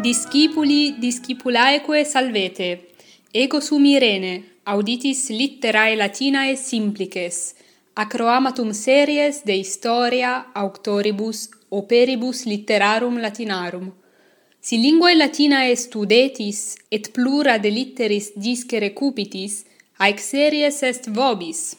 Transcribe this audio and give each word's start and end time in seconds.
Discipuli 0.00 0.94
discipulaeque 0.96 2.04
salvete, 2.04 2.86
ego 3.32 3.58
sum 3.58 3.84
Irene, 3.84 4.44
auditis 4.62 5.28
litterae 5.30 5.96
Latinae 5.96 6.54
simplices, 6.54 7.56
acroamatum 7.96 8.70
series 8.72 9.42
de 9.42 9.56
historia 9.58 10.52
auctoribus 10.54 11.48
operibus 11.70 12.44
litterarum 12.44 13.18
latinarum. 13.18 13.92
Si 14.60 14.78
linguae 14.78 15.16
Latinae 15.16 15.74
studetis 15.74 16.76
et 16.92 17.10
plura 17.12 17.58
de 17.58 17.68
litteris 17.68 18.30
discere 18.36 18.92
cupitis, 18.94 19.64
haec 19.98 20.20
series 20.20 20.80
est 20.84 21.10
vobis. 21.10 21.74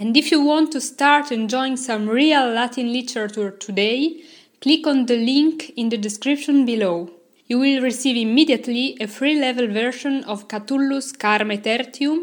And 0.00 0.16
if 0.16 0.32
you 0.32 0.40
want 0.40 0.72
to 0.72 0.80
start 0.80 1.30
enjoying 1.30 1.76
some 1.76 2.08
real 2.08 2.48
Latin 2.54 2.90
literature 2.90 3.50
today, 3.50 4.24
click 4.62 4.86
on 4.86 5.04
the 5.04 5.16
link 5.18 5.74
in 5.76 5.90
the 5.90 5.98
description 5.98 6.64
below 6.64 7.17
you 7.48 7.58
will 7.58 7.80
receive 7.82 8.16
immediately 8.16 8.96
a 9.00 9.06
free-level 9.06 9.68
version 9.68 10.22
of 10.24 10.48
Catullus 10.48 11.12
Carme 11.12 11.56
Tertium 11.56 12.18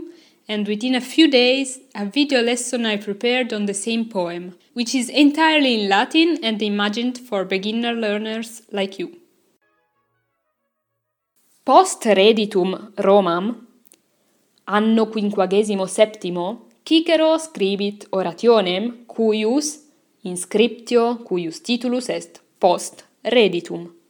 and 0.47 0.67
within 0.67 0.93
a 0.93 1.01
few 1.01 1.27
days 1.27 1.79
a 1.95 2.05
video 2.05 2.41
lesson 2.41 2.85
I 2.85 2.97
prepared 2.97 3.51
on 3.51 3.65
the 3.65 3.73
same 3.73 4.07
poem, 4.07 4.55
which 4.73 4.93
is 4.93 5.09
entirely 5.09 5.81
in 5.81 5.89
Latin 5.89 6.37
and 6.43 6.61
imagined 6.61 7.17
for 7.17 7.43
beginner 7.43 7.93
learners 7.93 8.61
like 8.71 8.99
you. 8.99 9.17
Post 11.65 12.03
reditum 12.03 12.93
Romam, 12.93 13.65
anno 14.67 15.07
quinquagesimo 15.07 15.87
septimo, 15.87 16.61
Cicero 16.85 17.39
scribit 17.39 18.05
orationem 18.11 19.07
cuius 19.07 19.79
inscriptio 20.23 21.23
cuius 21.25 21.59
titulus 21.63 22.09
est 22.09 22.41
post 22.59 23.05
reditum 23.23 24.04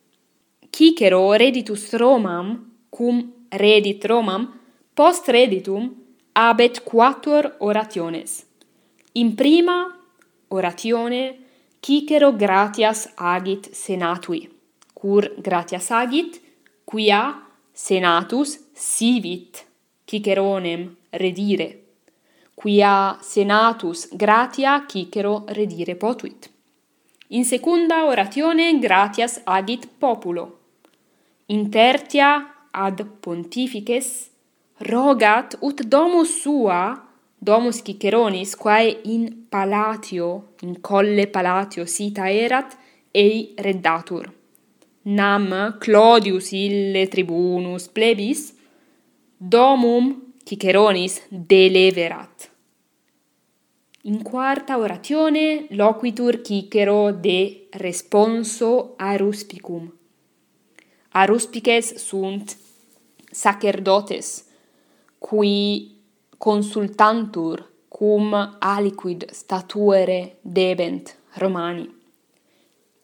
cicero 0.76 1.32
reditus 1.32 1.94
Romam, 1.94 2.70
cum 2.90 3.34
redit 3.48 4.04
Romam, 4.04 4.60
post 4.94 5.28
reditum 5.30 5.96
habet 6.34 6.84
quattuor 6.84 7.56
orationes. 7.60 8.44
In 9.14 9.36
prima 9.36 9.98
oratione 10.50 11.38
cicero 11.80 12.34
gratias 12.34 13.14
agit 13.16 13.72
senatui, 13.72 14.50
cur 14.94 15.32
gratias 15.38 15.90
agit, 15.92 16.42
quia 16.84 17.42
senatus 17.72 18.60
sivit 18.74 19.64
ciceronem 20.04 20.98
redire, 21.12 21.70
quia 22.54 23.18
senatus 23.22 24.10
gratia 24.12 24.84
cicero 24.90 25.46
redire 25.48 25.96
potuit. 25.96 26.50
In 27.28 27.46
secunda 27.46 28.04
oratione 28.04 28.78
gratias 28.78 29.40
agit 29.46 29.88
populo, 29.98 30.65
intertia 31.48 32.30
ad 32.72 33.06
pontifices 33.20 34.30
rogat 34.78 35.58
ut 35.62 35.82
domus 35.84 36.42
sua 36.42 36.82
domus 37.38 37.82
Ciceronis 37.82 38.56
quae 38.56 39.00
in 39.04 39.46
palatio 39.50 40.54
in 40.62 40.82
colle 40.82 41.28
palatio 41.28 41.86
sita 41.86 42.30
erat 42.30 42.78
ei 43.12 43.54
reddatur 43.58 44.26
nam 45.06 45.76
Clodius 45.80 46.52
ille 46.52 47.08
tribunus 47.08 47.88
plebis 47.88 48.54
domum 49.38 50.34
Ciceronis 50.46 51.22
deleverat. 51.30 52.50
In 54.04 54.22
quarta 54.22 54.78
oratione 54.78 55.66
loquitur 55.72 56.42
Cicero 56.42 57.12
de 57.12 57.68
responso 57.72 58.94
a 58.98 59.16
ruspicum. 59.16 59.92
Aruspices 61.18 61.94
sunt 61.96 62.58
sacerdotes, 63.32 64.46
qui 65.18 65.92
consultantur 66.38 67.72
cum 67.88 68.34
aliquid 68.60 69.26
statuere 69.32 70.38
debent 70.42 71.18
Romani. 71.38 71.90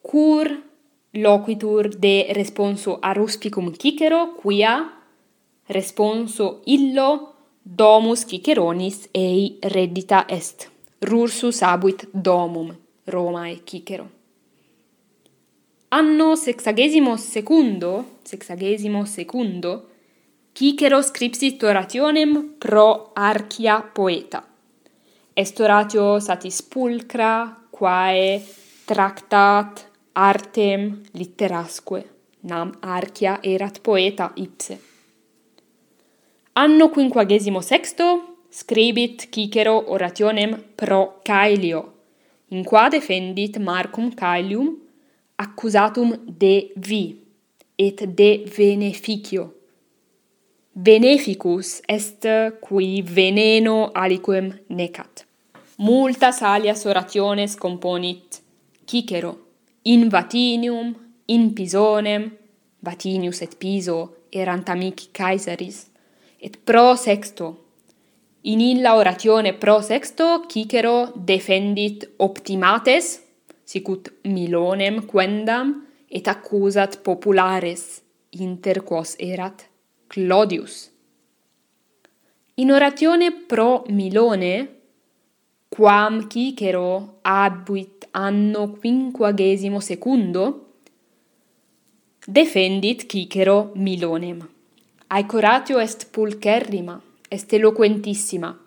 Cur 0.00 0.62
loquitur 1.10 1.88
de 1.88 2.28
responso 2.32 2.98
aruspicum 3.00 3.72
Cicero, 3.72 4.34
quia 4.42 4.92
responso 5.66 6.60
illo 6.64 7.34
domus 7.62 8.26
Ciceronis 8.26 9.08
ei 9.10 9.56
reddita 9.60 10.26
est. 10.28 10.70
Rursus 10.98 11.60
abuit 11.60 12.08
domum 12.12 12.76
Romae 13.04 13.62
Cicero 13.64 14.10
anno 15.94 16.36
sexagesimo 16.36 17.16
secundo, 17.18 18.16
sexagesimo 18.22 19.04
secundo, 19.04 19.88
Cicero 20.54 21.02
scripsit 21.02 21.62
orationem 21.62 22.54
pro 22.58 23.10
archia 23.14 23.80
poeta. 23.80 24.42
Est 25.34 25.60
oratio 25.60 26.18
satis 26.18 26.62
pulcra, 26.62 27.66
quae 27.70 28.42
tractat 28.86 29.86
artem 30.12 31.02
litterasque, 31.12 32.04
nam 32.40 32.72
archia 32.80 33.38
erat 33.42 33.80
poeta 33.80 34.32
ipse. 34.36 34.80
Anno 36.54 36.88
quinquagesimo 36.88 37.60
sexto 37.60 38.36
scribit 38.48 39.28
Cicero 39.28 39.90
orationem 39.90 40.56
pro 40.74 41.20
Caelio, 41.22 41.92
in 42.48 42.64
qua 42.64 42.88
defendit 42.88 43.58
Marcum 43.58 44.14
Caelium 44.14 44.81
accusatum 45.42 46.14
de 46.26 46.72
vi 46.76 47.16
et 47.76 48.06
de 48.06 48.30
beneficio. 48.56 49.52
Beneficus 50.74 51.80
est 51.88 52.26
qui 52.60 53.02
veneno 53.02 53.90
aliquem 53.94 54.52
necat. 54.68 55.26
Multas 55.78 56.42
alias 56.42 56.86
orationes 56.86 57.56
componit 57.56 58.40
Cicero 58.86 59.36
in 59.84 60.08
Vatinium, 60.08 60.94
in 61.26 61.52
Pisonem, 61.54 62.30
Vatinius 62.80 63.42
et 63.42 63.56
Piso 63.58 64.14
erant 64.30 64.68
amici 64.68 65.08
Caesaris, 65.12 65.86
et 66.40 66.56
pro 66.64 66.94
sexto. 66.96 67.58
In 68.42 68.60
illa 68.60 68.96
oratione 68.96 69.54
pro 69.54 69.80
sexto 69.80 70.44
Cicero 70.48 71.12
defendit 71.14 72.08
optimates 72.16 73.20
sicut 73.64 74.12
Milonem 74.24 75.06
quendam 75.06 75.86
et 76.10 76.28
accusat 76.28 76.98
populares 77.02 78.02
inter 78.30 78.82
quos 78.82 79.16
erat 79.18 79.66
Clodius. 80.08 80.90
In 82.56 82.70
oratione 82.70 83.32
pro 83.32 83.84
Milone 83.88 84.68
quam 85.68 86.28
Cicero 86.28 87.18
abuit 87.22 88.08
anno 88.10 88.72
quinquagesimo 88.72 89.80
secundo 89.80 90.74
defendit 92.26 93.06
Cicero 93.06 93.72
Milonem. 93.74 94.46
Aecoratio 95.08 95.78
est 95.78 96.10
pulcherrima, 96.10 97.00
est 97.28 97.52
eloquentissima, 97.52 98.58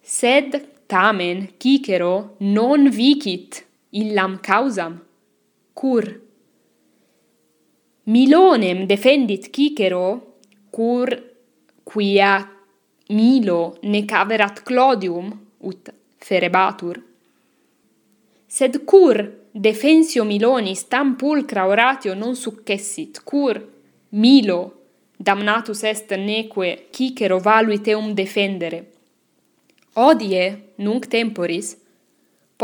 sed 0.00 0.68
tamen 0.86 1.54
Cicero 1.56 2.36
non 2.38 2.88
vicit 2.88 3.64
illam 3.94 4.38
causam? 4.42 4.98
Cur? 5.72 6.20
Milonem 8.04 8.86
defendit 8.86 9.50
Cicero 9.50 10.36
cur 10.70 11.08
quia 11.82 12.50
Milo 13.08 13.76
ne 13.82 14.04
caverat 14.04 14.62
Clodium 14.62 15.30
ut 15.58 15.92
ferebatur. 16.18 17.02
Sed 18.46 18.84
cur 18.84 19.48
defensio 19.50 20.24
Milonis 20.24 20.88
tam 20.88 21.16
pulcra 21.16 21.66
oratio 21.66 22.14
non 22.14 22.34
successit? 22.34 23.22
Cur? 23.24 23.60
Milo 24.10 24.60
damnatus 25.16 25.82
est 25.82 26.10
neque 26.16 26.88
Cicero 26.90 27.38
valuit 27.38 27.86
eum 27.88 28.12
defendere. 28.12 28.90
Odie 29.94 30.72
nunc 30.76 31.06
temporis 31.06 31.83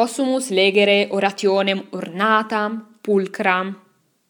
possumus 0.01 0.49
legere 0.49 1.09
orationem 1.11 1.81
ornatam, 1.93 2.79
pulcram, 3.05 3.75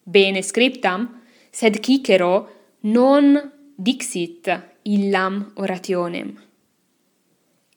bene 0.03 0.41
scriptam, 0.41 1.05
sed 1.49 1.79
Cicero 1.79 2.33
non 2.81 3.37
dixit 3.77 4.49
illam 4.83 5.37
orationem. 5.55 6.33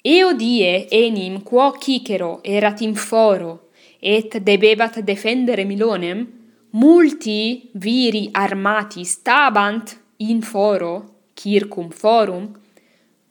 Eo 0.02 0.32
die 0.34 0.88
enim 0.90 1.42
quo 1.42 1.68
Cicero 1.78 2.40
erat 2.42 2.82
in 2.82 2.96
foro 2.96 3.70
et 4.00 4.40
debebat 4.42 4.98
defendere 5.00 5.64
Milonem, 5.64 6.26
multi 6.70 7.70
viri 7.74 8.28
armati 8.32 9.04
stabant 9.04 9.96
in 10.16 10.42
foro, 10.42 10.94
circum 11.34 11.90
forum, 11.90 12.50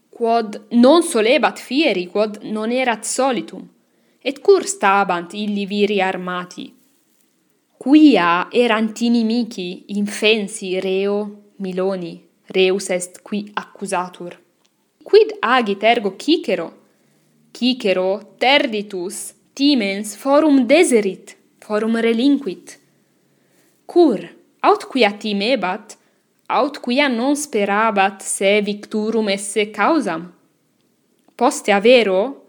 quod 0.10 0.68
non 0.80 1.04
solebat 1.04 1.60
fieri, 1.60 2.08
quod 2.08 2.40
non 2.44 2.72
erat 2.72 3.04
solitum 3.04 3.73
et 4.24 4.40
cur 4.40 4.66
stabant 4.66 5.34
illi 5.34 5.66
viri 5.66 6.02
armati? 6.02 6.66
Quia 7.78 8.48
erant 8.52 9.00
inimici 9.02 9.84
infensi 10.00 10.80
reo 10.80 11.18
Miloni, 11.58 12.16
reus 12.48 12.90
est 12.90 13.22
qui 13.22 13.52
accusatur. 13.54 14.40
Quid 15.04 15.36
agit 15.42 15.84
ergo 15.84 16.16
Cicero? 16.18 16.72
Cicero 17.52 18.36
terditus 18.38 19.34
timens 19.54 20.16
forum 20.16 20.66
deserit, 20.66 21.36
forum 21.60 21.98
relinquit. 21.98 22.80
Cur, 23.86 24.24
aut 24.62 24.88
quia 24.88 25.12
timebat, 25.12 25.98
aut 26.48 26.80
quia 26.80 27.08
non 27.08 27.36
sperabat 27.36 28.24
se 28.24 28.62
victurum 28.62 29.28
esse 29.30 29.70
causam? 29.72 30.32
Poste 31.36 31.72
avero, 31.72 32.43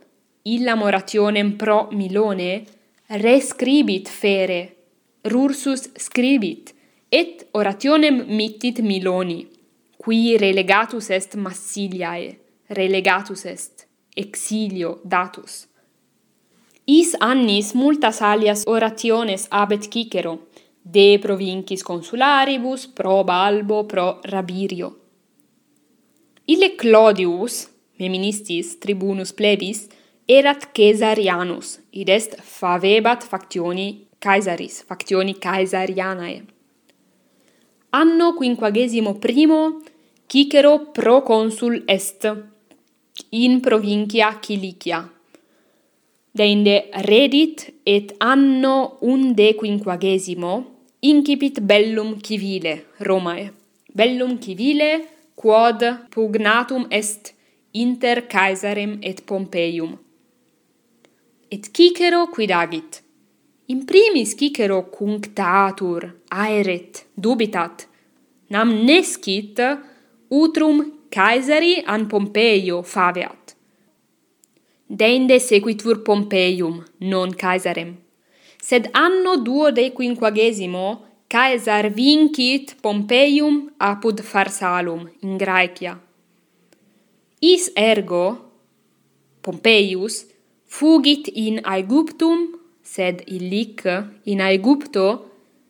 illa 0.44 0.74
morationem 0.74 1.56
pro 1.56 1.88
Milone 1.92 2.64
rescribit 3.08 4.08
fere. 4.08 4.62
Rursus 5.24 5.90
scribit 5.96 6.74
et 7.08 7.46
orationem 7.52 8.24
mittit 8.28 8.80
Miloni 8.80 9.46
qui 9.96 10.36
relegatus 10.36 11.10
est 11.10 11.36
Massiliae 11.36 12.44
relegatus 12.68 13.44
est 13.44 13.86
exilio 14.16 15.00
datus. 15.04 15.66
Is 16.86 17.14
annis 17.20 17.72
multas 17.74 18.20
alias 18.20 18.64
orationes 18.66 19.46
habet 19.50 19.88
Cicero 19.88 20.38
de 20.82 21.18
provincis 21.18 21.82
consularibus 21.82 22.86
pro 22.86 23.24
Balbo 23.24 23.84
pro 23.84 24.20
Rabirio. 24.22 24.96
Ille 26.46 26.74
Clodius, 26.76 27.68
meministis 27.98 28.78
tribunus 28.78 29.32
plebis, 29.32 29.88
erat 30.26 30.72
Caesarianus, 30.72 31.80
id 31.92 32.08
est 32.08 32.36
favebat 32.40 33.22
factioni 33.22 34.06
Caesaris, 34.18 34.82
factioni 34.86 35.38
Caesarianae. 35.38 36.44
Anno 37.90 38.34
quinquagesimo 38.34 39.18
primo 39.18 39.82
Cicero 40.26 40.90
proconsul 40.90 41.82
est 41.86 42.26
in 43.30 43.60
provincia 43.60 44.38
Cilicia. 44.40 45.08
Deinde 46.32 46.88
redit 47.04 47.74
et 47.84 48.14
anno 48.18 48.96
unde 49.02 49.54
quinquagesimo 49.54 50.54
incipit 51.00 51.60
bellum 51.60 52.20
civile 52.20 52.86
Romae. 52.98 53.52
Bellum 53.92 54.40
civile 54.40 55.06
quod 55.36 56.08
pugnatum 56.10 56.86
est 56.90 57.34
inter 57.72 58.26
Caesarem 58.26 58.98
et 59.02 59.22
Pompeium 59.24 60.03
et 61.50 61.70
cicero 61.72 62.26
quid 62.28 62.50
agit. 62.50 63.02
In 63.66 63.84
primis 63.84 64.34
cicero 64.34 64.90
cunctatur, 64.90 66.10
aeret, 66.30 67.06
dubitat, 67.14 67.86
nam 68.50 68.84
nescit 68.84 69.60
utrum 70.28 70.92
Caesari 71.10 71.82
an 71.86 72.06
Pompeio 72.06 72.82
faveat. 72.82 73.54
Deinde 74.86 75.38
sequitur 75.40 76.02
Pompeium, 76.02 76.84
non 77.00 77.30
Caesarem. 77.34 77.96
Sed 78.60 78.88
anno 78.92 79.36
duo 79.36 79.70
de 79.70 79.92
quinquagesimo 79.92 81.02
Caesar 81.28 81.88
vincit 81.90 82.76
Pompeium 82.82 83.72
apud 83.78 84.20
Pharsalum 84.22 85.08
in 85.22 85.36
Graecia. 85.38 85.98
Is 87.40 87.70
ergo 87.74 88.50
Pompeius 89.40 90.26
fugit 90.74 91.28
in 91.28 91.60
Aegyptum, 91.62 92.58
sed 92.82 93.22
illic 93.26 93.84
in 94.24 94.40
Aegypto 94.40 95.06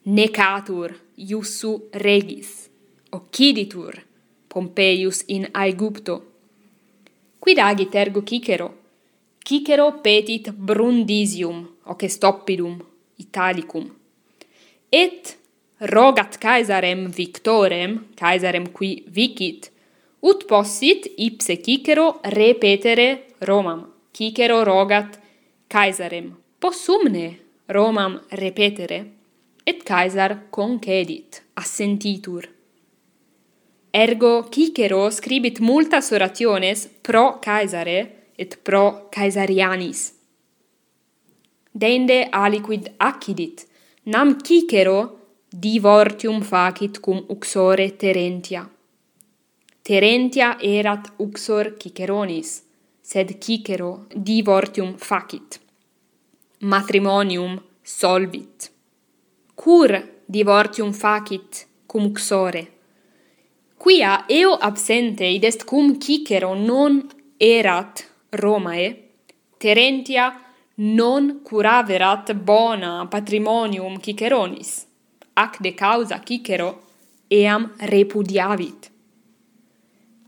necatur 0.02 0.94
iussu 1.14 1.90
regis, 1.92 2.70
occiditur 3.10 4.00
Pompeius 4.48 5.22
in 5.26 5.48
Aegypto. 5.52 6.22
Quid 7.38 7.58
agit 7.58 7.94
ergo 7.94 8.22
Cicero? 8.22 8.72
Cicero 9.44 10.00
petit 10.00 10.50
Brundisium, 10.50 11.68
hoc 11.82 12.02
estoppidum, 12.02 12.80
Italicum. 13.16 13.90
Et 14.88 15.36
rogat 15.80 16.38
Caesarem 16.38 17.10
victorem, 17.10 18.06
Caesarem 18.16 18.72
qui 18.72 19.04
vicit, 19.06 19.70
ut 20.20 20.46
possit 20.46 21.12
ipse 21.16 21.60
Cicero 21.60 22.20
repetere 22.22 23.34
Romam. 23.40 23.93
Cicero 24.16 24.62
rogat 24.62 25.18
Caesarem 25.66 26.36
possumne 26.58 27.38
Romam 27.66 28.20
repetere 28.28 29.10
et 29.64 29.82
Caesar 29.82 30.46
concedit 30.50 31.42
assentitur. 31.54 32.48
Ergo 33.90 34.46
Cicero 34.50 35.10
scribit 35.10 35.58
multas 35.58 36.12
orationes 36.12 36.86
pro 37.00 37.40
Caesare 37.40 38.28
et 38.36 38.56
pro 38.62 39.08
Caesarianis. 39.10 40.12
Dende 41.72 42.28
aliquid 42.30 42.92
accidit 42.98 43.66
nam 44.04 44.36
Cicero 44.42 44.98
divortium 45.48 46.40
facit 46.40 47.00
cum 47.00 47.24
uxore 47.26 47.96
Terentia. 47.96 48.70
Terentia 49.82 50.56
erat 50.60 51.12
uxor 51.16 51.74
Ciceronis 51.76 52.62
sed 53.04 53.38
cicero 53.38 54.06
divortium 54.14 54.94
facit. 54.96 55.60
Matrimonium 56.60 57.62
solvit. 57.82 58.70
Cur 59.54 59.90
divortium 60.24 60.92
facit 60.92 61.66
cum 61.86 62.04
uxore. 62.04 62.70
Quia 63.76 64.24
eo 64.26 64.54
absente 64.54 65.26
id 65.26 65.44
est 65.44 65.64
cum 65.64 65.98
Cicero 65.98 66.54
non 66.54 67.06
erat 67.36 68.10
Romae, 68.30 69.10
Terentia 69.58 70.40
non 70.76 71.40
curaverat 71.42 72.32
bona 72.32 73.06
patrimonium 73.06 74.00
Ciceronis, 74.00 74.86
ac 75.34 75.60
de 75.60 75.74
causa 75.74 76.22
Cicero 76.24 76.82
eam 77.28 77.74
repudiavit. 77.76 78.90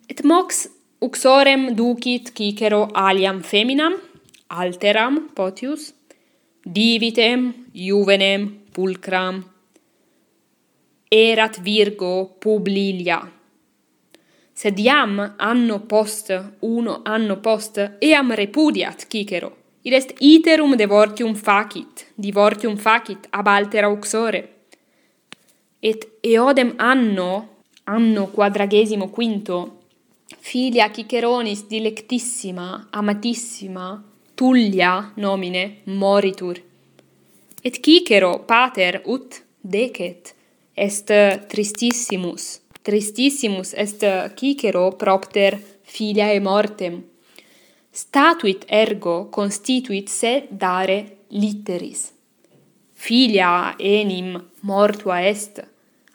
Et 0.07 0.23
mox 0.23 0.69
Uxorem 0.99 1.75
ducit 1.75 2.33
Cicero 2.33 2.89
aliam 2.95 3.43
feminam, 3.43 3.99
alteram 4.49 5.29
potius, 5.35 5.93
divitem 6.65 7.53
juvenem 7.75 8.63
pulcram. 8.73 9.45
Erat 11.11 11.61
Virgo 11.61 12.39
publilia. 12.41 13.21
Sed 14.55 14.79
iam 14.79 15.35
anno 15.37 15.81
post, 15.81 16.33
uno 16.61 17.03
anno 17.05 17.37
post, 17.37 17.77
eam 18.01 18.33
repudiat 18.33 19.07
Cicero. 19.07 19.53
id 19.83 19.93
est 19.93 20.15
iterum 20.19 20.77
divortium 20.77 21.35
facit, 21.35 22.07
divortium 22.17 22.77
facit 22.77 23.29
ab 23.31 23.47
altera 23.47 23.89
uxore. 23.89 24.49
Et 25.81 26.09
eodem 26.23 26.73
anno, 26.79 27.49
anno 27.85 28.27
quadragesimo 28.27 29.11
quinto, 29.11 29.76
filia 30.41 30.91
Ciceronis 30.91 31.67
dilectissima, 31.67 32.89
amatissima, 32.91 34.03
Tullia 34.35 35.13
nomine 35.17 35.79
moritur. 35.85 36.63
Et 37.63 37.81
Cicero 37.81 38.45
pater 38.45 39.03
ut 39.07 39.43
decet 39.61 40.35
est 40.75 41.11
tristissimus. 41.49 42.61
Tristissimus 42.83 43.73
est 43.73 44.05
Cicero 44.35 44.93
propter 44.93 45.59
filiae 45.83 46.41
mortem. 46.41 47.03
Statuit 47.91 48.65
ergo 48.69 49.29
constituit 49.31 50.09
se 50.09 50.47
dare 50.51 51.25
litteris. 51.29 52.13
Filia 52.93 53.75
enim 53.79 54.37
mortua 54.61 55.23
est, 55.25 55.65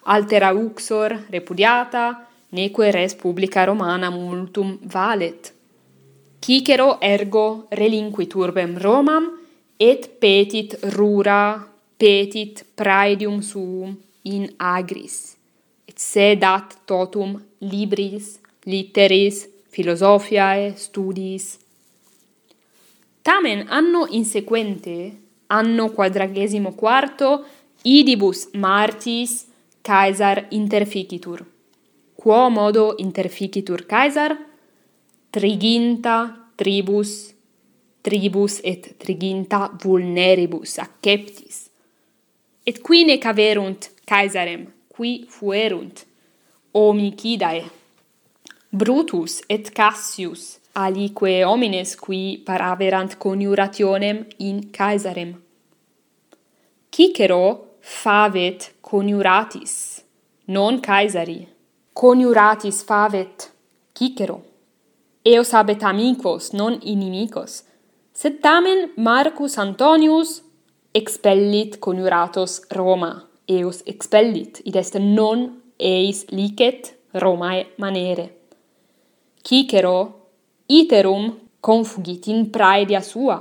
altera 0.04 0.52
uxor 0.54 1.26
repudiata, 1.32 2.31
neque 2.52 2.92
res 2.92 3.16
publica 3.16 3.66
Romana 3.66 4.10
multum 4.10 4.78
valet. 4.84 5.54
Cicero 6.40 6.98
ergo 7.02 7.68
relinquitur 7.72 8.54
Romam 8.78 9.32
et 9.80 10.20
petit 10.20 10.78
rura 10.96 11.68
petit 11.98 12.66
praedium 12.76 13.42
suum 13.42 13.98
in 14.24 14.50
agris 14.58 15.38
et 15.88 15.98
sedat 15.98 16.78
totum 16.86 17.40
libris 17.60 18.40
litteris 18.66 19.48
philosophiae 19.70 20.74
studiis 20.76 21.62
Tamen 23.22 23.68
anno 23.70 24.08
insequente, 24.10 25.16
anno 25.48 25.92
quadragesimo 25.92 26.74
quarto, 26.74 27.46
idibus 27.84 28.50
martis 28.54 29.46
Caesar 29.84 30.48
interficitur 30.50 31.46
quo 32.22 32.50
modo 32.50 32.94
interficitur 33.00 33.88
Caesar? 33.88 34.38
Triginta 35.32 36.52
tribus, 36.56 37.34
tribus 38.04 38.60
et 38.64 38.96
triginta 39.00 39.72
vulneribus 39.82 40.78
acceptis. 40.78 41.72
Et 42.64 42.78
qui 42.80 43.06
ne 43.06 43.18
caverunt 43.18 43.90
Caesarem, 44.06 44.68
qui 44.88 45.26
fuerunt 45.28 46.06
homicidae. 46.74 47.64
Brutus 48.70 49.42
et 49.50 49.72
Cassius, 49.74 50.60
alique 50.76 51.44
homines 51.44 51.96
qui 51.96 52.38
paraverant 52.46 53.18
coniurationem 53.18 54.28
in 54.38 54.70
Caesarem. 54.72 55.34
Cicero 56.92 57.80
favet 57.82 58.76
coniuratis, 58.82 60.04
non 60.46 60.80
Caesari 60.80 61.61
coniuratis 62.02 62.84
favet 62.84 63.52
cicero. 63.94 64.42
Eos 65.24 65.52
habet 65.54 65.84
amicos, 65.84 66.52
non 66.52 66.80
inimicos, 66.82 67.62
sed 68.12 68.40
tamen 68.42 68.90
Marcus 68.98 69.58
Antonius 69.58 70.42
expellit 70.96 71.78
coniuratos 71.78 72.62
Roma. 72.72 73.12
Eos 73.48 73.84
expellit, 73.86 74.64
id 74.66 74.76
est 74.82 74.98
non 74.98 75.46
eis 75.78 76.26
licet 76.32 76.96
Romae 77.14 77.68
manere. 77.78 78.28
Cicero 79.46 79.96
iterum 80.66 81.38
confugit 81.60 82.26
in 82.34 82.50
praedia 82.50 83.02
sua, 83.02 83.38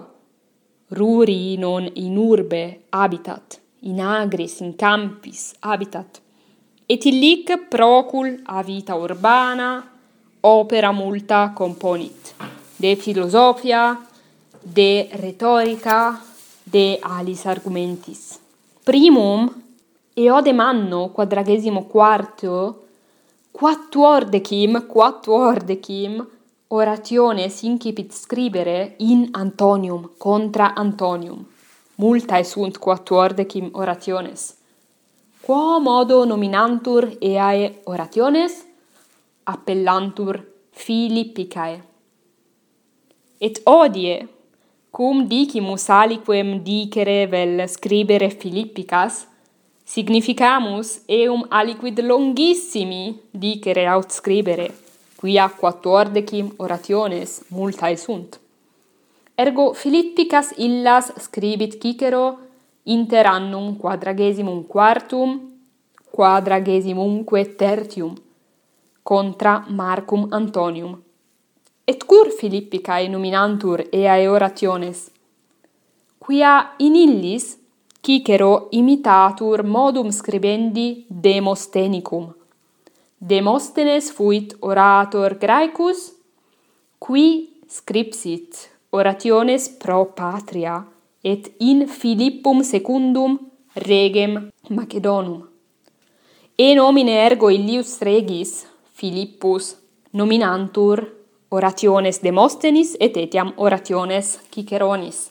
ruri 0.88 1.56
non 1.56 1.88
in 1.94 2.16
urbe 2.18 2.64
habitat, 2.90 3.60
in 3.88 4.00
agris, 4.00 4.60
in 4.60 4.76
campis 4.76 5.54
habitat, 5.60 6.20
et 6.90 7.04
illic 7.04 7.68
procul 7.68 8.40
a 8.42 8.62
vita 8.62 8.96
urbana 8.96 9.88
opera 10.40 10.90
multa 10.90 11.52
componit, 11.54 12.34
de 12.76 12.96
philosophia 12.96 14.08
de 14.60 15.08
rhetorica 15.20 16.20
de 16.64 16.98
alis 17.00 17.44
argumentis. 17.44 18.40
Primum, 18.82 19.62
eodem 20.14 20.58
anno 20.58 21.10
quadragesimo 21.10 21.84
quarto, 21.84 22.82
quattuordecim, 23.52 24.84
quattuordecim, 24.88 26.28
orationes 26.66 27.62
incipit 27.62 28.12
scribere 28.12 28.94
in 28.98 29.28
Antonium, 29.30 30.10
contra 30.18 30.72
Antonium. 30.74 31.46
Multae 31.94 32.42
sunt 32.42 32.78
quattuordecim 32.78 33.68
orationes 33.72 34.58
quo 35.44 35.80
modo 35.80 36.24
nominantur 36.24 37.16
eae 37.20 37.80
orationes 37.84 38.52
appellantur 39.44 40.36
Philippicae. 40.80 41.80
Et 43.40 43.60
odie, 43.64 44.28
cum 44.90 45.26
dicimus 45.26 45.88
aliquem 45.88 46.60
dicere 46.62 47.26
vel 47.26 47.64
scribere 47.68 48.28
Philippicas, 48.30 49.26
significamus 49.84 51.00
eum 51.06 51.46
aliquid 51.48 51.98
longissimi 52.04 53.18
dicere 53.30 53.86
aut 53.86 54.10
scribere, 54.10 54.68
quia 55.16 55.48
quattordecim 55.48 56.52
orationes 56.58 57.40
multae 57.48 57.96
sunt. 57.96 58.38
Ergo 59.34 59.72
Philippicas 59.72 60.52
illas 60.58 61.12
scribit 61.16 61.80
Cicero 61.80 62.38
inter 62.84 63.26
annum 63.26 63.76
quadragesimum 63.76 64.64
quartum 64.66 65.50
quadragesimumque 66.10 67.54
tertium 67.56 68.14
contra 69.02 69.64
Marcum 69.68 70.28
Antonium. 70.30 71.02
Et 71.84 72.04
cur 72.04 72.30
Philippicae 72.30 73.08
nominantur 73.08 73.86
eae 73.92 74.28
orationes? 74.28 75.10
Quia 76.18 76.74
in 76.78 76.94
illis 76.94 77.58
Cicero 78.02 78.68
imitatur 78.70 79.62
modum 79.62 80.10
scribendi 80.10 81.04
Demostenicum. 81.08 82.32
Demostenes 83.18 84.10
fuit 84.10 84.56
orator 84.60 85.36
Graecus, 85.36 86.14
qui 86.98 87.50
scripsit 87.68 88.70
orationes 88.90 89.68
pro 89.68 90.06
patria– 90.06 90.82
et 91.22 91.52
in 91.58 91.86
Philippum 91.86 92.62
secundum 92.62 93.38
regem 93.74 94.50
Macedonum. 94.68 95.46
E 96.56 96.74
nomine 96.74 97.12
ergo 97.26 97.50
Illius 97.50 98.00
regis 98.00 98.66
Philippus 98.92 99.76
nominantur 100.12 101.04
orationes 101.50 102.20
Demostenis 102.20 102.96
et 103.00 103.16
etiam 103.16 103.52
orationes 103.56 104.38
Ciceronis. 104.50 105.30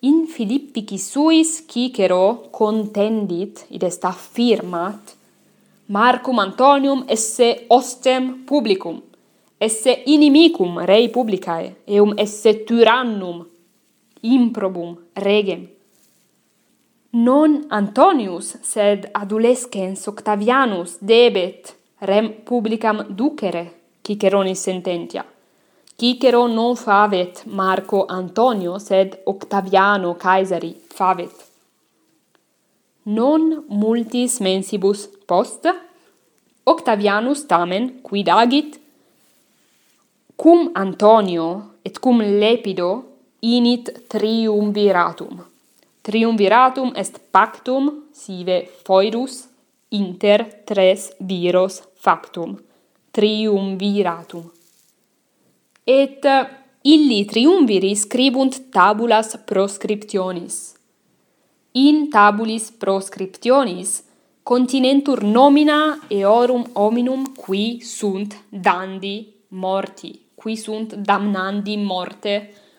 In 0.00 0.26
Philippici 0.26 0.98
suis 0.98 1.64
Cicero 1.66 2.48
contendit, 2.50 3.66
id 3.70 3.82
est 3.82 4.04
affirmat, 4.04 5.16
Marcum 5.88 6.38
Antonium 6.38 7.04
esse 7.08 7.66
ostem 7.68 8.44
publicum, 8.44 9.00
esse 9.58 10.02
inimicum 10.06 10.78
rei 10.84 11.08
publicae, 11.08 11.74
eum 11.86 12.12
esse 12.18 12.64
tyrannum 12.66 13.46
improbum 14.34 14.96
regem. 15.14 15.68
Non 17.10 17.64
Antonius, 17.70 18.56
sed 18.62 19.08
adulescens 19.14 20.06
Octavianus 20.08 20.98
debet 21.00 21.74
rem 22.00 22.32
publicam 22.44 23.06
ducere, 23.08 23.72
Ciceronis 24.02 24.60
sententia. 24.60 25.24
Cicero 25.96 26.46
non 26.46 26.76
favet 26.76 27.44
Marco 27.46 28.04
Antonio, 28.06 28.78
sed 28.78 29.20
Octaviano 29.24 30.14
Caesari 30.14 30.76
favet. 30.94 31.32
Non 33.04 33.64
multis 33.68 34.40
mensibus 34.40 35.08
post, 35.26 35.64
Octavianus 36.64 37.46
tamen, 37.46 38.00
quid 38.02 38.28
agit, 38.28 38.80
cum 40.36 40.70
Antonio 40.74 41.78
et 41.82 41.98
cum 41.98 42.20
Lepido 42.20 43.15
init 43.40 44.06
triumviratum. 44.08 45.44
Triumviratum 46.02 46.92
est 46.94 47.18
pactum, 47.30 48.04
sive 48.12 48.68
foirus, 48.84 49.48
inter 49.88 50.62
tres 50.64 51.12
viros 51.18 51.82
factum. 51.94 52.56
Triumviratum. 53.10 54.50
Et 55.84 56.24
eh, 56.24 56.46
illi 56.82 57.24
triumviri 57.24 57.94
scribunt 57.94 58.70
tabulas 58.70 59.36
proscriptionis. 59.44 60.74
In 61.72 62.08
tabulis 62.10 62.70
proscriptionis 62.70 64.02
continentur 64.42 65.22
nomina 65.22 65.98
eorum 66.08 66.64
hominum 66.74 67.32
qui 67.34 67.80
sunt 67.82 68.44
dandi 68.48 69.32
morti, 69.48 70.26
qui 70.34 70.56
sunt 70.56 70.94
damnandi 70.94 71.76
morte, 71.76 72.34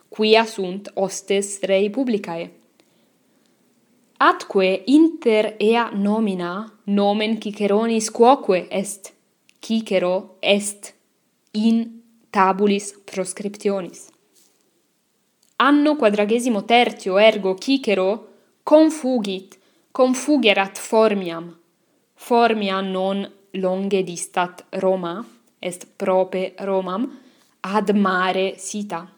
quia 0.10 0.46
sunt 0.46 0.92
hostes 0.94 1.60
rei 1.62 1.90
publicae. 1.90 2.52
Atque 4.18 4.82
inter 4.86 5.56
ea 5.58 5.90
nomina 5.94 6.66
nomen 6.84 7.40
Ciceronis 7.40 8.10
quoque 8.12 8.68
est, 8.70 9.14
Cicero 9.60 10.38
est 10.40 10.94
in 11.52 12.02
tabulis 12.30 12.94
proscriptionis. 13.04 14.10
Anno 15.58 15.96
quadragesimo 15.96 16.64
tertio 16.66 17.18
ergo 17.18 17.56
Cicero 17.58 18.28
confugit, 18.64 19.58
confugerat 19.92 20.78
formiam, 20.78 21.56
formia 22.14 22.82
non 22.82 23.32
longe 23.52 24.04
distat 24.04 24.66
Roma, 24.70 25.26
est 25.60 25.88
prope 25.96 26.54
Romam, 26.58 27.20
ad 27.62 27.90
mare 27.96 28.56
sita 28.58 29.12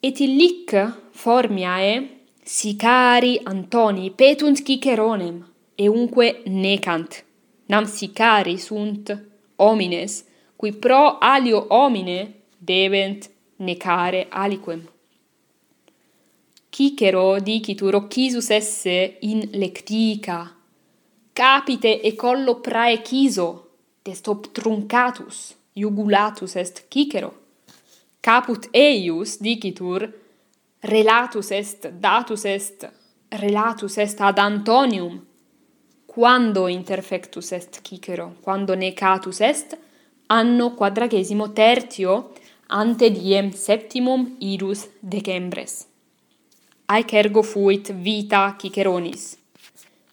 et 0.00 0.20
illic 0.20 0.74
formiae 1.10 1.94
sicari 2.44 3.40
Antoni 3.44 4.10
petunt 4.10 4.62
ciceronem, 4.62 5.44
eunque 5.76 6.42
necant. 6.46 7.24
Nam 7.66 7.84
sicari 7.84 8.56
sunt 8.58 9.10
homines, 9.56 10.24
qui 10.56 10.72
pro 10.72 11.18
alio 11.20 11.66
homine 11.68 12.34
debent 12.58 13.28
necare 13.56 14.26
aliquem. 14.30 14.88
Cicero 16.70 17.40
dicitur 17.40 17.94
occisus 17.94 18.50
esse 18.50 19.16
in 19.20 19.48
lectica, 19.52 20.54
capite 21.32 22.00
e 22.00 22.14
collo 22.14 22.60
praeciso, 22.60 23.70
test 24.02 24.28
obtruncatus, 24.28 25.56
jugulatus 25.72 26.54
est 26.54 26.86
Cicero 26.88 27.47
caput 28.20 28.68
eius 28.72 29.38
dicitur 29.38 30.08
relatus 30.80 31.50
est 31.50 31.88
datus 32.00 32.44
est 32.44 32.88
relatus 33.30 33.98
est 33.98 34.20
ad 34.20 34.38
Antonium. 34.38 35.26
Quando 36.06 36.66
interfectus 36.66 37.52
est 37.52 37.80
Cicero? 37.82 38.34
Quando 38.42 38.74
necatus 38.74 39.40
est? 39.40 39.78
Anno 40.26 40.74
quadragesimo 40.74 41.52
tertio 41.52 42.32
ante 42.68 43.10
diem 43.10 43.50
septimum 43.52 44.36
idus 44.40 44.88
decembres. 45.00 45.86
Aec 46.86 47.12
ergo 47.12 47.42
fuit 47.42 47.92
vita 47.92 48.56
Ciceronis. 48.58 49.36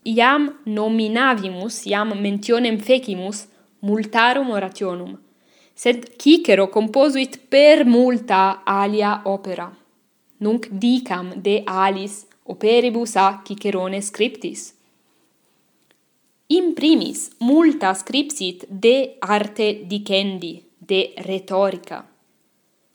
Iam 0.03 0.59
nominavimus 0.65 1.85
iam 1.85 2.13
mentionem 2.19 2.77
fecimus 2.77 3.47
multarum 3.81 4.51
orationum 4.51 5.24
sed 5.75 6.15
Cicero 6.15 6.69
composuit 6.69 7.37
per 7.49 7.85
multa 7.85 8.63
alia 8.63 9.21
opera. 9.25 9.67
Nunc 10.37 10.67
dicam 10.69 11.33
de 11.35 11.61
alis 11.65 12.25
operibus 12.43 13.15
a 13.15 13.41
Cicerone 13.43 13.99
scriptis. 14.01 14.73
In 16.47 16.73
primis 16.73 17.31
multa 17.39 17.93
scripsit 17.93 18.63
de 18.69 19.17
arte 19.19 19.83
dicendi, 19.85 20.63
de 20.77 21.13
retorica. 21.27 22.05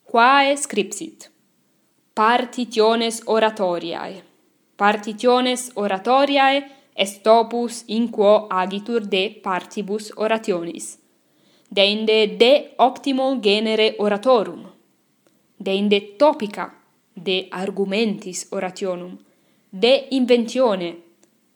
Quae 0.05 0.57
scripsit? 0.57 1.31
Partitiones 2.15 3.21
oratoriae. 3.27 4.23
Partitiones 4.77 5.71
oratoriae 5.75 6.65
est 6.95 7.27
opus 7.27 7.85
in 7.89 8.09
quo 8.09 8.47
agitur 8.49 9.05
de 9.05 9.41
partibus 9.43 10.13
orationis 10.17 11.01
deinde 11.71 12.27
de 12.27 12.75
optimo 12.79 13.39
genere 13.41 13.95
oratorum, 13.99 14.67
deinde 15.57 16.01
topica 16.19 16.75
de 17.15 17.47
argumentis 17.51 18.47
orationum, 18.51 19.19
de 19.71 20.07
inventione, 20.11 20.97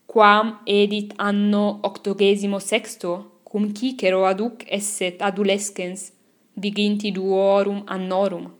quam 0.06 0.60
edit 0.66 1.14
anno 1.16 1.80
octogesimo 1.82 2.60
sexto, 2.60 3.40
cum 3.42 3.72
cicero 3.74 4.24
aduc 4.24 4.62
esset 4.68 5.20
adulescens, 5.22 6.12
viginti 6.54 7.10
duorum 7.10 7.82
annorum. 7.86 8.52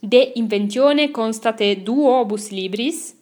De 0.00 0.32
inventione 0.36 1.10
constate 1.10 1.74
duobus 1.82 2.50
libris, 2.50 3.16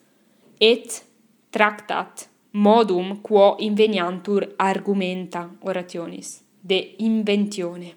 et 0.60 1.02
tractat 1.50 2.28
modum 2.52 3.18
quo 3.20 3.56
inveniantur 3.58 4.54
argumenta 4.56 5.50
orationis 5.60 6.41
de 6.62 6.94
inventione. 6.98 7.96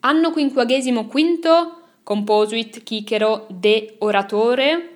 Anno 0.00 0.32
quinquagesimo 0.32 1.08
composuit 2.04 2.82
Cicero 2.84 3.46
de 3.48 3.96
oratore 4.00 4.90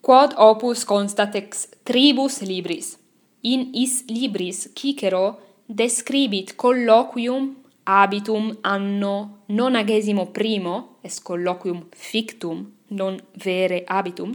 quod 0.00 0.34
opus 0.36 0.84
constat 0.84 1.34
ex 1.34 1.68
tribus 1.84 2.40
libris. 2.40 2.98
In 3.42 3.70
is 3.72 4.04
libris 4.08 4.68
Cicero 4.74 5.38
describit 5.66 6.56
colloquium 6.56 7.56
habitum 7.88 8.56
anno 8.62 9.44
nonagesimo 9.48 10.26
primo, 10.32 10.98
es 11.02 11.20
colloquium 11.20 11.86
fictum, 11.92 12.66
non 12.88 13.20
vere 13.32 13.84
habitum, 13.86 14.34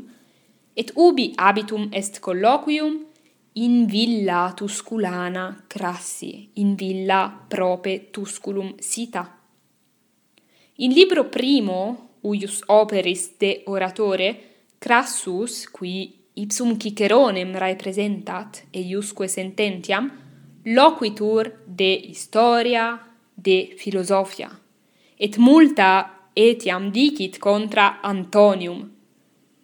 et 0.75 0.91
ubi 0.95 1.33
habitum 1.37 1.89
est 1.91 2.19
colloquium, 2.19 3.05
in 3.53 3.85
villa 3.85 4.51
tusculana 4.55 5.63
crassi, 5.67 6.49
in 6.53 6.75
villa 6.75 7.45
prope 7.47 8.09
tusculum 8.09 8.75
sita. 8.79 9.39
In 10.77 10.91
libro 10.91 11.25
primo, 11.25 12.09
Uius 12.21 12.63
Operis 12.65 13.35
de 13.37 13.61
Oratore, 13.65 14.51
Crassus, 14.79 15.69
qui 15.69 16.13
ipsum 16.33 16.77
ciceronem 16.77 17.55
representat, 17.55 18.65
eiusque 18.71 19.27
sententiam, 19.27 20.11
loquitur 20.63 21.59
de 21.65 21.93
historia, 22.09 22.99
de 23.35 23.73
philosophia, 23.77 24.49
et 25.17 25.37
multa 25.37 26.29
etiam 26.33 26.89
dicit 26.89 27.37
contra 27.37 27.99
Antonium. 28.01 28.89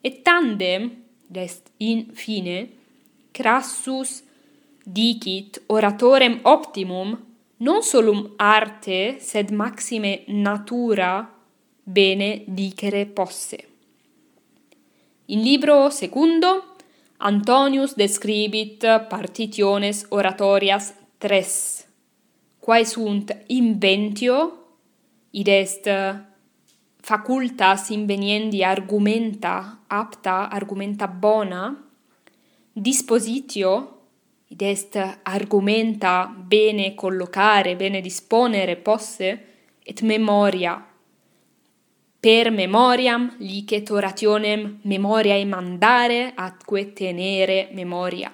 Et 0.04 0.22
tandem, 0.22 0.92
dest 1.28 1.72
in 1.80 2.12
fine, 2.14 2.79
Crassus 3.40 4.22
dicit 4.84 5.64
oratorem 5.68 6.40
optimum 6.42 7.18
non 7.60 7.82
solum 7.82 8.34
arte 8.36 9.16
sed 9.20 9.52
maxime 9.52 10.24
natura 10.28 11.34
bene 11.82 12.44
dicere 12.48 13.06
posse. 13.06 13.68
In 15.28 15.42
libro 15.42 15.90
secundo 15.90 16.76
Antonius 17.20 17.96
describit 17.96 19.08
partitiones 19.08 20.06
oratorias 20.10 20.94
tres, 21.18 21.88
quae 22.60 22.84
sunt 22.84 23.44
inventio, 23.48 24.66
id 25.32 25.48
est 25.48 25.88
facultas 27.00 27.88
inveniendi 27.88 28.66
argumenta 28.66 29.80
apta, 29.88 30.50
argumenta 30.50 31.08
bona, 31.08 31.89
dispositio 32.80 33.98
id 34.48 34.62
est 34.62 34.96
argumenta 35.24 36.26
bene 36.26 36.96
collocare, 36.96 37.76
bene 37.76 38.02
disponere 38.02 38.78
posse, 38.78 39.46
et 39.84 40.02
memoria. 40.02 40.86
Per 42.20 42.52
memoriam 42.52 43.36
licet 43.40 43.90
orationem 43.90 44.80
memoriae 44.84 45.46
mandare 45.46 46.34
atque 46.36 46.94
tenere 46.94 47.70
memoria. 47.72 48.32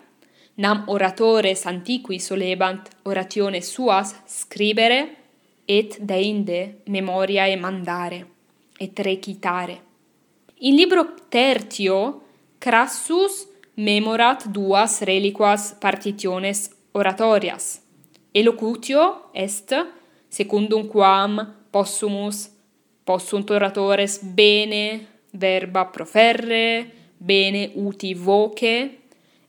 Nam 0.55 0.83
oratores 0.87 1.65
antiqui 1.65 2.19
solebant 2.19 2.89
oratione 3.03 3.61
suas 3.61 4.15
scribere 4.25 5.15
et 5.65 5.97
deinde 5.99 6.81
memoriae 6.85 7.55
mandare 7.55 8.25
et 8.77 8.99
recitare. 8.99 9.81
In 10.59 10.75
libro 10.75 11.13
tertio 11.29 12.21
Crassus 12.57 13.47
memorat 13.75 14.47
duas 14.47 15.01
reliquas 15.01 15.75
partitiones 15.79 16.71
oratorias. 16.93 17.81
Elocutio 18.33 19.29
est, 19.33 19.73
secundum 20.29 20.87
quam 20.87 21.53
possumus 21.71 22.49
possunt 23.05 23.49
oratores 23.49 24.19
bene 24.23 25.07
verba 25.31 25.85
proferre, 25.85 26.91
bene 27.17 27.71
uti 27.75 28.13
voce, 28.13 28.99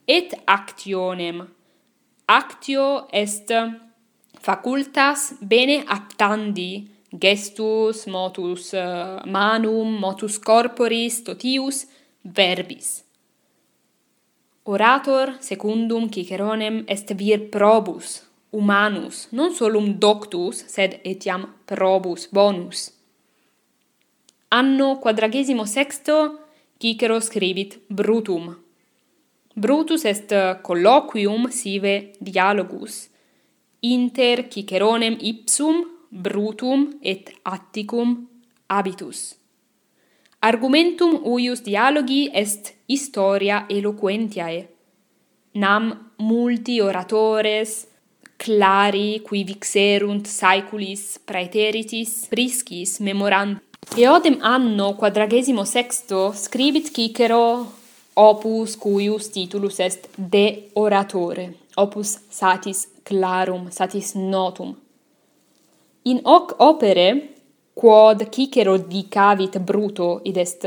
et 0.06 0.34
actionem. 0.44 1.46
Actio 2.26 3.06
est 3.10 3.52
facultas 4.40 5.34
bene 5.40 5.82
aptandi, 5.86 6.86
gestus, 7.10 8.06
motus 8.06 8.72
eh, 8.74 9.22
manum, 9.26 9.98
motus 9.98 10.38
corporis, 10.38 11.22
totius, 11.24 11.86
verbis. 12.22 13.05
Orator 14.68 15.36
secundum 15.38 16.08
Ciceronem 16.10 16.82
est 16.88 17.12
vir 17.14 17.50
probus 17.50 18.26
humanus, 18.50 19.28
non 19.30 19.52
solum 19.54 19.92
doctus, 20.00 20.64
sed 20.66 20.98
etiam 21.04 21.54
probus 21.64 22.26
bonus. 22.32 22.90
Anno 24.48 24.98
quadragesimo 24.98 25.64
sexto 25.64 26.40
Cicero 26.78 27.20
scribit 27.20 27.78
Brutum. 27.86 28.56
Brutus 29.54 30.04
est 30.04 30.34
colloquium 30.62 31.48
sive 31.48 32.10
dialogus 32.18 33.08
inter 33.82 34.48
Ciceronem 34.48 35.16
ipsum 35.20 35.84
Brutum 36.10 36.98
et 37.02 37.30
Atticum 37.44 38.26
habitus. 38.66 39.36
Argumentum 40.46 41.22
uius 41.24 41.60
dialogi 41.64 42.30
est 42.32 42.74
historia 42.86 43.64
eloquentiae. 43.68 44.68
Nam 45.62 46.12
multi 46.18 46.76
oratores 46.80 47.86
clari 48.38 49.22
qui 49.26 49.42
vixerunt 49.48 50.28
saeculis 50.30 51.18
praeteritis 51.26 52.12
priscis 52.30 53.00
memorant. 53.00 53.58
Eodem 53.96 54.38
anno 54.40 54.92
quadragesimo 54.94 55.64
sexto 55.64 56.30
scribit 56.32 56.92
Cicero 56.94 57.66
opus 58.14 58.76
cuius 58.76 59.30
titulus 59.34 59.80
est 59.80 60.08
De 60.16 60.70
Oratore, 60.74 61.54
opus 61.76 62.18
satis 62.30 62.86
clarum, 63.02 63.70
satis 63.70 64.14
notum. 64.14 64.76
In 66.04 66.20
hoc 66.22 66.54
opere 66.58 67.35
quod 67.76 68.30
cicero 68.30 68.78
dicavit 68.78 69.58
bruto 69.58 70.20
id 70.24 70.36
est. 70.36 70.62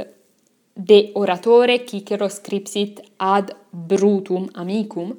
De 0.73 1.09
oratore 1.15 1.83
cicero 1.83 2.27
scripsit 2.27 3.01
ad 3.17 3.55
brutum 3.69 4.47
amicum 4.53 5.09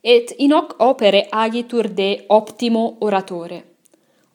et 0.00 0.30
in 0.38 0.52
hoc 0.52 0.76
opere 0.78 1.26
agitur 1.30 1.88
de 1.88 2.24
optimo 2.28 2.96
oratore. 3.00 3.58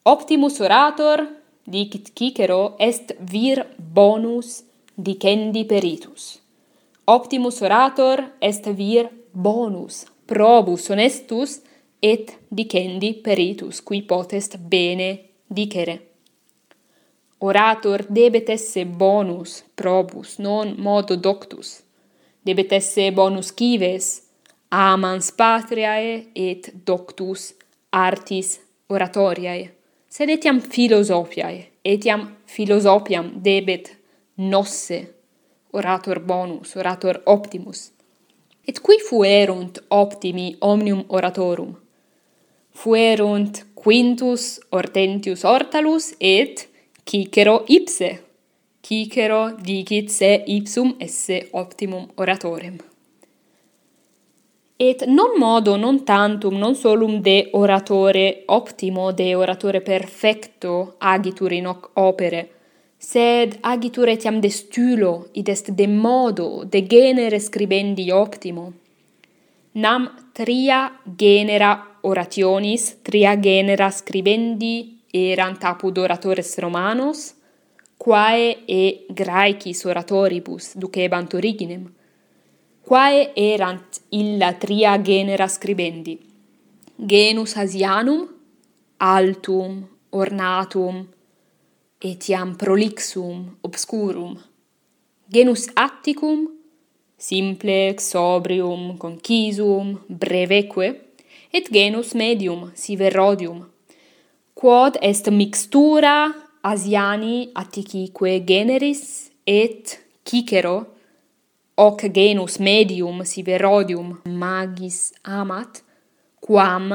Optimus 0.04 0.60
orator 0.60 1.26
dicit 1.64 2.12
Cicero 2.14 2.76
est 2.78 3.16
vir 3.20 3.66
bonus 3.78 4.64
dicendi 4.94 5.64
peritus. 5.66 6.42
Optimus 7.06 7.62
orator 7.62 8.34
est 8.40 8.68
vir 8.68 9.10
bonus 9.32 10.06
probus 10.26 10.90
honestus 10.90 11.62
et 12.02 12.38
dicendi 12.50 13.14
peritus 13.14 13.82
qui 13.82 14.02
potest 14.02 14.58
bene 14.58 15.20
dicere. 15.48 16.11
Orator 17.44 18.06
debet 18.10 18.50
esse 18.50 18.86
bonus 18.86 19.64
probus, 19.76 20.38
non 20.38 20.76
modo 20.78 21.16
doctus. 21.16 21.82
Debet 22.46 22.72
esse 22.72 23.12
bonus 23.12 23.50
cives, 23.58 24.28
amans 24.70 25.32
patriae 25.32 26.28
et 26.36 26.72
doctus 26.86 27.56
artis 27.90 28.60
oratoriae. 28.90 29.72
Sed 30.08 30.30
etiam 30.30 30.62
philosophiae, 30.62 31.66
etiam 31.84 32.28
philosophiam 32.46 33.32
debet 33.42 33.98
nosse 34.38 35.02
orator 35.74 36.20
bonus, 36.20 36.76
orator 36.76 37.24
optimus. 37.26 37.92
Et 38.68 38.78
qui 38.80 39.00
fuerunt 39.10 39.82
optimi 39.90 40.58
omnium 40.62 41.06
oratorum? 41.10 41.74
Fuerunt 42.72 43.66
Quintus 43.74 44.60
Hortentius 44.72 45.44
Hortalus 45.44 46.14
et 46.20 46.70
Cicero 47.12 47.66
ipse. 47.68 48.24
Cicero 48.80 49.54
dicit 49.60 50.08
se 50.08 50.44
ipsum 50.46 50.96
esse 50.98 51.50
optimum 51.52 52.08
oratorem. 52.16 52.78
Et 54.78 55.04
non 55.08 55.38
modo, 55.38 55.76
non 55.76 56.06
tantum, 56.06 56.58
non 56.58 56.74
solum 56.74 57.20
de 57.20 57.50
oratore 57.52 58.44
optimo, 58.46 59.12
de 59.12 59.36
oratore 59.36 59.82
perfecto 59.82 60.96
agitur 61.00 61.52
in 61.52 61.68
hoc 61.68 61.90
opere, 61.96 62.50
sed 62.98 63.58
agitur 63.60 64.08
etiam 64.08 64.40
de 64.40 64.50
stulo, 64.50 65.28
id 65.34 65.50
est 65.50 65.72
de 65.72 65.88
modo, 65.88 66.64
de 66.64 66.88
genere 66.88 67.40
scribendi 67.40 68.10
optimo. 68.10 68.72
Nam 69.74 70.30
tria 70.32 70.98
genera 71.04 71.98
orationis, 72.04 73.02
tria 73.02 73.38
genera 73.38 73.92
scribendi 73.92 75.01
erant 75.14 75.64
apud 75.64 75.98
oratores 75.98 76.58
Romanos, 76.58 77.34
quae 77.98 78.64
e 78.66 79.06
graecis 79.10 79.86
oratoribus 79.86 80.74
ducebant 80.76 81.34
originem, 81.34 81.86
quae 82.82 83.32
erant 83.36 84.02
illa 84.10 84.54
tria 84.54 84.98
genera 84.98 85.48
scribendi, 85.48 86.18
genus 86.98 87.58
Asianum, 87.58 88.28
altum, 88.98 89.84
ornatum, 90.12 91.06
etiam 92.02 92.56
prolixum, 92.56 93.58
obscurum, 93.62 94.38
genus 95.28 95.68
Atticum, 95.76 96.48
simple, 97.18 97.96
sobrium, 98.00 98.98
concisum, 98.98 100.00
breveque, 100.10 101.02
et 101.54 101.70
genus 101.70 102.14
medium, 102.16 102.72
siverodium, 102.74 103.68
quod 104.62 104.98
est 105.02 105.28
mixtura 105.32 106.32
asiani 106.62 107.50
atticique 107.56 108.46
generis 108.46 109.32
et 109.48 109.84
cicero 110.24 110.86
hoc 111.78 112.04
genus 112.14 112.60
medium 112.60 113.24
siverodium 113.26 114.20
magis 114.26 115.14
amat 115.24 115.82
quam 116.40 116.94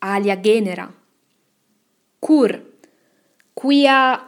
alia 0.00 0.36
genera. 0.36 0.86
Cur 2.20 2.50
quia 3.54 4.20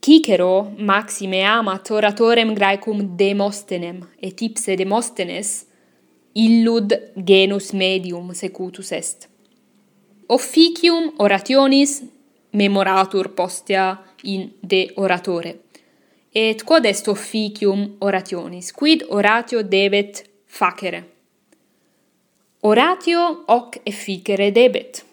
cicero 0.00 0.72
maxime 0.78 1.42
amat 1.44 1.90
oratorem 1.90 2.54
graecum 2.54 3.02
demostenem 3.18 4.00
et 4.22 4.40
ipse 4.40 4.78
demostenes 4.78 5.66
illud 6.34 6.96
genus 7.16 7.74
medium 7.74 8.32
secutus 8.32 8.92
est. 8.92 9.28
Officium 10.28 11.12
orationis 11.18 12.00
memoratur 12.50 13.28
postea 13.28 14.02
in 14.22 14.52
de 14.60 14.90
oratore. 14.94 15.56
Et 16.32 16.62
quod 16.62 16.84
est 16.84 17.06
officium 17.06 17.96
orationis? 17.98 18.72
Quid 18.72 19.04
oratio 19.08 19.62
debet 19.62 20.24
facere? 20.46 21.04
Oratio 22.60 23.42
hoc 23.46 23.80
efficere 23.82 24.50
debet. 24.52 25.04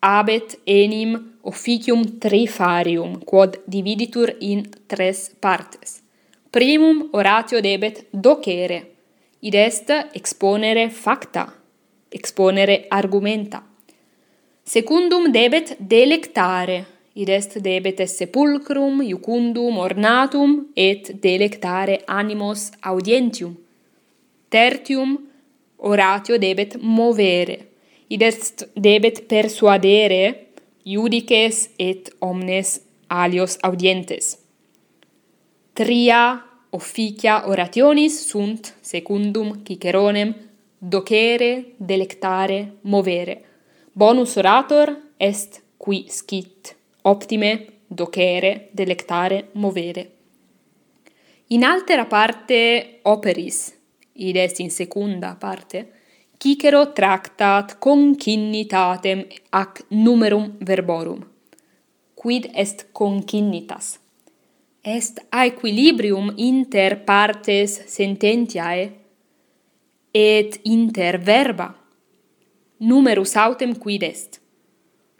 Abet 0.00 0.58
enim 0.64 1.38
officium 1.42 2.18
trifarium, 2.18 3.20
quod 3.24 3.60
dividitur 3.64 4.36
in 4.40 4.68
tres 4.86 5.30
partes. 5.38 6.02
Primum 6.50 7.08
oratio 7.12 7.60
debet 7.60 8.06
docere, 8.10 8.90
id 9.40 9.54
est 9.54 9.90
exponere 10.12 10.90
facta, 10.90 11.46
exponere 12.08 12.84
argumenta. 12.88 13.62
Secundum 14.64 15.32
debet 15.32 15.76
delectare, 15.78 16.86
id 17.14 17.28
est 17.28 17.58
debet 17.58 18.00
est 18.00 18.14
sepulcrum, 18.16 19.02
iucundum, 19.02 19.76
ornatum, 19.76 20.68
et 20.76 21.10
delectare 21.20 22.02
animos 22.06 22.70
audientium. 22.80 23.56
Tertium, 24.48 25.18
oratio 25.78 26.38
debet 26.38 26.76
movere, 26.80 27.58
id 28.06 28.22
est 28.22 28.68
debet 28.74 29.26
persuadere 29.26 30.46
iudices 30.84 31.70
et 31.76 32.14
omnes 32.20 32.80
alios 33.08 33.58
audientes. 33.62 34.38
Tria 35.74 36.40
officia 36.70 37.48
orationis 37.48 38.28
sunt, 38.28 38.76
secundum 38.80 39.64
Ciceronem, 39.64 40.34
docere, 40.78 41.74
delectare, 41.78 42.76
movere– 42.82 43.42
Bonus 43.94 44.36
orator 44.36 44.96
est 45.18 45.62
qui 45.76 46.06
scit, 46.08 46.74
optime 47.02 47.66
docere, 47.86 48.70
delectare, 48.72 49.50
movere. 49.52 50.10
In 51.48 51.62
altera 51.62 52.06
parte 52.06 53.00
operis, 53.02 53.74
id 54.14 54.36
est 54.36 54.60
in 54.60 54.70
secunda 54.70 55.36
parte, 55.38 55.90
Cicero 56.38 56.92
tractat 56.92 57.76
concinnitatem 57.78 59.26
ac 59.50 59.84
numerum 59.88 60.56
verborum. 60.60 61.20
Quid 62.14 62.48
est 62.54 62.88
concinnitas? 62.92 64.00
Est 64.80 65.26
aequilibrium 65.28 66.32
inter 66.38 66.96
partes 67.04 67.84
sententiae 67.84 68.90
et 70.10 70.60
inter 70.64 71.18
verba 71.18 71.81
numerus 72.82 73.36
autem 73.36 73.76
quid 73.78 74.02
est. 74.02 74.40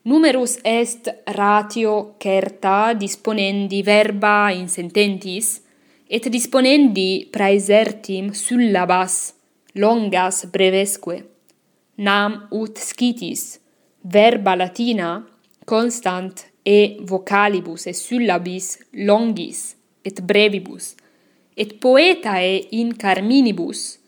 Numerus 0.04 0.58
est 0.64 1.08
ratio 1.26 2.16
certa 2.18 2.92
disponendi 2.92 3.82
verba 3.82 4.50
in 4.50 4.66
sententis, 4.66 5.62
et 6.08 6.28
disponendi 6.28 7.28
praesertim 7.30 8.32
syllabas 8.34 9.34
longas 9.74 10.44
brevesque. 10.50 11.22
Nam 11.96 12.48
ut 12.50 12.76
scitis, 12.78 13.60
verba 14.02 14.56
latina 14.56 15.22
constant 15.64 16.50
e 16.66 16.98
vocalibus 17.06 17.86
et 17.86 17.94
syllabis 17.94 18.78
longis 18.92 19.76
et 20.04 20.20
brevibus, 20.20 20.96
et 21.54 21.78
poetae 21.78 22.58
in 22.72 22.96
carminibus 22.98 24.01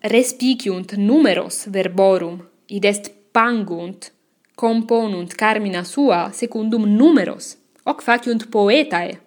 respiciunt 0.00 0.92
numeros 0.96 1.66
verborum, 1.66 2.42
id 2.66 2.84
est 2.84 3.10
pangunt, 3.32 4.12
componunt 4.54 5.34
carmina 5.34 5.84
sua 5.84 6.30
secundum 6.32 6.86
numeros, 6.86 7.56
hoc 7.84 8.02
faciunt 8.02 8.46
poetae, 8.50 9.18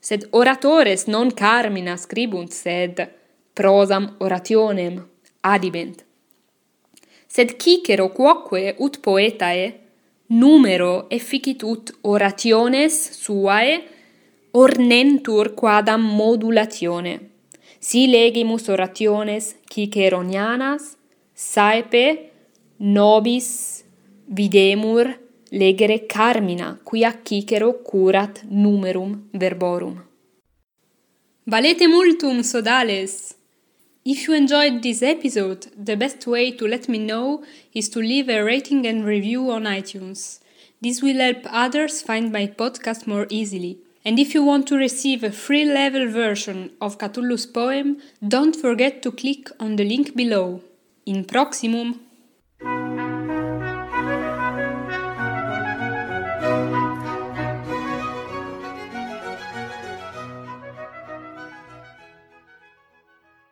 sed 0.00 0.28
oratores 0.30 1.06
non 1.06 1.30
carmina 1.30 1.96
scribunt, 1.96 2.52
sed 2.52 3.08
prosam 3.54 4.16
orationem 4.18 5.00
adibent. 5.40 6.04
Sed 7.26 7.56
cicero 7.56 8.10
quoque 8.12 8.74
ut 8.78 9.00
poetae 9.00 9.72
numero 10.28 11.06
efficit 11.08 11.62
ut 11.62 11.92
orationes 12.02 12.94
suae 13.16 13.80
ornentur 14.52 15.54
quadam 15.54 16.02
modulatione 16.02 17.31
Si 17.82 18.06
legimus 18.06 18.68
orationes 18.68 19.56
Ciceronianas, 19.68 20.96
saepe 21.34 22.30
nobis 22.78 23.82
videmur 24.28 25.18
legere 25.50 26.06
carmina, 26.06 26.78
quia 26.84 27.12
Cicero 27.24 27.82
curat 27.82 28.44
numerum 28.48 29.28
verborum. 29.32 29.96
Valete 31.44 31.88
multum, 31.88 32.44
sodales! 32.44 33.34
If 34.04 34.28
you 34.28 34.34
enjoyed 34.34 34.80
this 34.80 35.02
episode, 35.02 35.66
the 35.76 35.96
best 35.96 36.24
way 36.28 36.52
to 36.52 36.68
let 36.68 36.88
me 36.88 37.00
know 37.00 37.42
is 37.74 37.88
to 37.88 37.98
leave 37.98 38.28
a 38.28 38.44
rating 38.44 38.86
and 38.86 39.04
review 39.04 39.50
on 39.50 39.64
iTunes. 39.64 40.38
This 40.80 41.02
will 41.02 41.18
help 41.18 41.46
others 41.50 42.00
find 42.00 42.30
my 42.30 42.46
podcast 42.46 43.08
more 43.08 43.26
easily. 43.28 43.78
And 44.04 44.18
if 44.18 44.34
you 44.34 44.42
want 44.42 44.66
to 44.68 44.76
receive 44.76 45.22
a 45.22 45.30
free 45.30 45.64
level 45.64 46.08
version 46.08 46.72
of 46.80 46.98
Cthulhu's 46.98 47.46
poem, 47.46 47.98
don't 48.26 48.56
forget 48.56 49.02
to 49.02 49.12
click 49.12 49.48
on 49.60 49.76
the 49.76 49.84
link 49.84 50.16
below. 50.16 50.62
In 51.06 51.24
proximum! 51.24 52.00